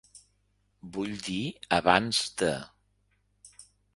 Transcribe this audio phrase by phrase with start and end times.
[0.95, 1.43] Vull dir
[1.77, 2.51] abans de.